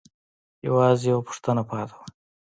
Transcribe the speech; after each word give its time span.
يوازې 0.67 1.05
يوه 1.11 1.25
پوښتنه 1.27 1.61
پاتې 1.69 1.93
وه. 1.97 2.05